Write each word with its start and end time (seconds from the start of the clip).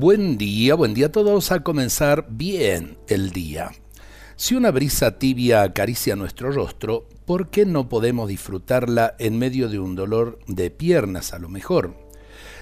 Buen 0.00 0.38
día, 0.38 0.76
buen 0.76 0.94
día 0.94 1.08
a 1.08 1.12
todos 1.12 1.52
a 1.52 1.60
comenzar 1.60 2.24
bien 2.30 2.96
el 3.06 3.32
día. 3.32 3.72
Si 4.34 4.54
una 4.54 4.70
brisa 4.70 5.18
tibia 5.18 5.60
acaricia 5.60 6.16
nuestro 6.16 6.50
rostro, 6.50 7.06
¿por 7.26 7.50
qué 7.50 7.66
no 7.66 7.90
podemos 7.90 8.26
disfrutarla 8.26 9.14
en 9.18 9.38
medio 9.38 9.68
de 9.68 9.78
un 9.78 9.96
dolor 9.96 10.38
de 10.46 10.70
piernas 10.70 11.34
a 11.34 11.38
lo 11.38 11.50
mejor? 11.50 11.98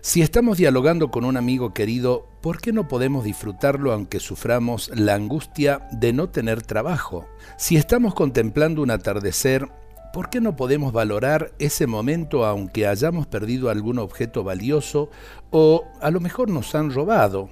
Si 0.00 0.22
estamos 0.22 0.58
dialogando 0.58 1.10
con 1.10 1.24
un 1.24 1.36
amigo 1.36 1.74
querido, 1.74 2.28
¿por 2.40 2.60
qué 2.60 2.72
no 2.72 2.86
podemos 2.86 3.24
disfrutarlo 3.24 3.92
aunque 3.92 4.20
suframos 4.20 4.92
la 4.94 5.16
angustia 5.16 5.88
de 5.90 6.12
no 6.12 6.28
tener 6.28 6.62
trabajo? 6.62 7.26
Si 7.58 7.74
estamos 7.76 8.14
contemplando 8.14 8.80
un 8.80 8.92
atardecer, 8.92 9.68
¿por 10.14 10.30
qué 10.30 10.40
no 10.40 10.54
podemos 10.54 10.92
valorar 10.92 11.50
ese 11.58 11.88
momento 11.88 12.46
aunque 12.46 12.86
hayamos 12.86 13.26
perdido 13.26 13.68
algún 13.68 13.98
objeto 13.98 14.44
valioso 14.44 15.10
o 15.50 15.88
a 16.00 16.12
lo 16.12 16.20
mejor 16.20 16.50
nos 16.50 16.72
han 16.76 16.92
robado? 16.92 17.50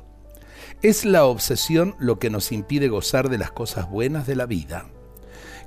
Es 0.81 1.05
la 1.05 1.25
obsesión 1.25 1.97
lo 1.99 2.21
que 2.21 2.31
nos 2.31 2.53
impide 2.53 2.87
gozar 2.87 3.31
de 3.31 3.39
las 3.39 3.51
cosas 3.51 3.91
buenas 3.91 4.29
de 4.29 4.37
la 4.37 4.47
vida. 4.47 4.87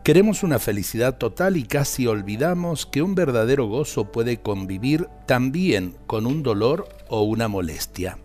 Queremos 0.04 0.42
una 0.42 0.58
felicidad 0.58 1.18
total 1.18 1.58
y 1.58 1.64
casi 1.64 2.08
olvidamos 2.08 2.86
que 2.86 3.02
un 3.02 3.14
verdadero 3.14 3.68
gozo 3.68 4.14
puede 4.14 4.38
convivir 4.38 5.10
también 5.26 5.98
con 6.08 6.26
un 6.26 6.44
dolor 6.44 6.88
o 7.10 7.24
una 7.24 7.50
molestia. 7.50 8.20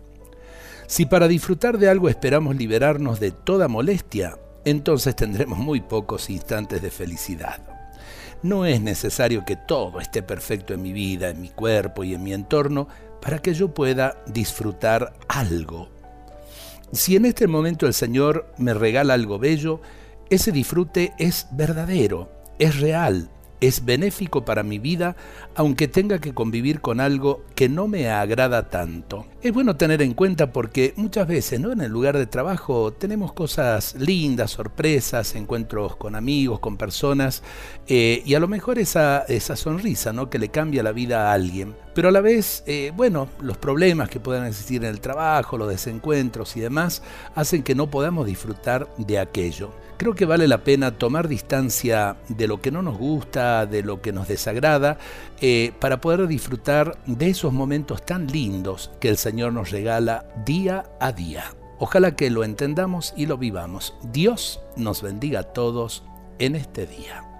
Si 0.87 1.05
para 1.05 1.27
disfrutar 1.27 1.77
de 1.77 1.89
algo 1.89 2.07
esperamos 2.07 2.55
liberarnos 2.55 3.19
de 3.19 3.31
toda 3.31 3.67
molestia, 3.67 4.37
entonces 4.63 5.13
tendremos 5.13 5.59
muy 5.59 5.81
pocos 5.81 6.29
instantes 6.29 6.81
de 6.81 6.89
felicidad. 6.89 7.80
No 8.43 8.65
es 8.65 8.81
necesario 8.81 9.45
que 9.45 9.55
todo 9.55 9.99
esté 9.99 10.23
perfecto 10.23 10.73
en 10.73 10.81
mi 10.81 10.93
vida, 10.93 11.29
en 11.29 11.41
mi 11.41 11.49
cuerpo 11.49 12.03
y 12.03 12.15
en 12.15 12.23
mi 12.23 12.33
entorno 12.33 12.87
para 13.21 13.39
que 13.39 13.53
yo 13.53 13.73
pueda 13.73 14.17
disfrutar 14.25 15.13
algo. 15.27 15.89
Si 16.91 17.15
en 17.15 17.25
este 17.25 17.47
momento 17.47 17.85
el 17.85 17.93
Señor 17.93 18.51
me 18.57 18.73
regala 18.73 19.13
algo 19.13 19.37
bello, 19.37 19.81
ese 20.29 20.51
disfrute 20.51 21.13
es 21.19 21.47
verdadero, 21.51 22.31
es 22.57 22.79
real, 22.79 23.29
es 23.61 23.85
benéfico 23.85 24.43
para 24.43 24.63
mi 24.63 24.79
vida, 24.79 25.15
aunque 25.55 25.87
tenga 25.87 26.19
que 26.19 26.33
convivir 26.33 26.81
con 26.81 26.99
algo 26.99 27.45
que 27.55 27.69
no 27.69 27.87
me 27.87 28.09
agrada 28.09 28.69
tanto. 28.69 29.25
Es 29.43 29.51
bueno 29.51 29.75
tener 29.75 30.03
en 30.03 30.13
cuenta 30.13 30.53
porque 30.53 30.93
muchas 30.97 31.27
veces, 31.27 31.59
¿no? 31.59 31.71
En 31.71 31.81
el 31.81 31.91
lugar 31.91 32.15
de 32.15 32.27
trabajo 32.27 32.93
tenemos 32.93 33.33
cosas 33.33 33.95
lindas, 33.95 34.51
sorpresas, 34.51 35.33
encuentros 35.33 35.95
con 35.95 36.15
amigos, 36.15 36.59
con 36.59 36.77
personas, 36.77 37.41
eh, 37.87 38.21
y 38.23 38.35
a 38.35 38.39
lo 38.39 38.47
mejor 38.47 38.77
esa, 38.77 39.21
esa 39.27 39.55
sonrisa, 39.55 40.13
¿no? 40.13 40.29
Que 40.29 40.37
le 40.37 40.49
cambia 40.49 40.83
la 40.83 40.91
vida 40.91 41.31
a 41.31 41.33
alguien. 41.33 41.75
Pero 41.95 42.09
a 42.09 42.11
la 42.11 42.21
vez, 42.21 42.63
eh, 42.67 42.93
bueno, 42.95 43.29
los 43.41 43.57
problemas 43.57 44.09
que 44.09 44.19
puedan 44.19 44.45
existir 44.45 44.83
en 44.83 44.91
el 44.91 45.01
trabajo, 45.01 45.57
los 45.57 45.69
desencuentros 45.69 46.55
y 46.55 46.59
demás, 46.59 47.01
hacen 47.33 47.63
que 47.63 47.73
no 47.73 47.89
podamos 47.89 48.27
disfrutar 48.27 48.89
de 48.97 49.17
aquello. 49.17 49.71
Creo 49.97 50.15
que 50.15 50.25
vale 50.25 50.47
la 50.47 50.63
pena 50.63 50.97
tomar 50.97 51.27
distancia 51.27 52.15
de 52.27 52.47
lo 52.47 52.59
que 52.59 52.71
no 52.71 52.81
nos 52.81 52.97
gusta, 52.97 53.65
de 53.67 53.83
lo 53.83 54.01
que 54.01 54.11
nos 54.11 54.27
desagrada, 54.27 54.97
eh, 55.41 55.73
para 55.79 56.01
poder 56.01 56.27
disfrutar 56.27 56.97
de 57.05 57.29
esos 57.29 57.53
momentos 57.53 58.03
tan 58.03 58.25
lindos 58.27 58.89
que 58.99 59.09
el 59.09 59.17
Señor 59.17 59.30
nos 59.33 59.71
regala 59.71 60.25
día 60.45 60.85
a 60.99 61.11
día. 61.11 61.45
Ojalá 61.79 62.15
que 62.15 62.29
lo 62.29 62.43
entendamos 62.43 63.13
y 63.17 63.25
lo 63.25 63.37
vivamos. 63.37 63.95
Dios 64.11 64.61
nos 64.75 65.01
bendiga 65.01 65.39
a 65.39 65.53
todos 65.53 66.03
en 66.37 66.55
este 66.55 66.85
día. 66.85 67.30